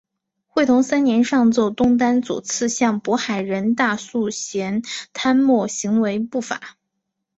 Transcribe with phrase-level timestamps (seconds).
[0.47, 4.81] 会同三年上奏东丹左次相渤海人大素贤
[5.13, 6.75] 贪墨行为不法。